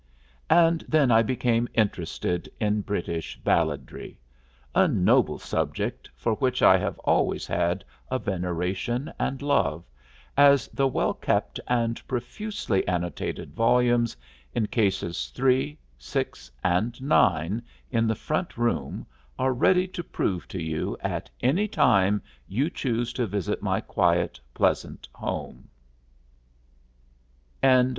[0.49, 4.17] And then I became interested in British balladry
[4.73, 9.85] a noble subject, for which I have always had a veneration and love,
[10.35, 14.17] as the well kept and profusely annotated volumes
[14.55, 17.61] in cases 3, 6, and 9
[17.91, 19.05] in the front room
[19.37, 24.39] are ready to prove to you at any time you choose to visit my quiet,
[24.55, 25.69] pleasant home.